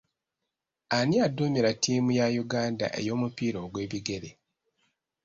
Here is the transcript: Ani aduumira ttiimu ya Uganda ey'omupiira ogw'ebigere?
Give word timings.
Ani 0.97 1.15
aduumira 1.25 1.69
ttiimu 1.75 2.11
ya 2.19 2.27
Uganda 2.43 2.85
ey'omupiira 2.99 3.57
ogw'ebigere? 3.65 4.29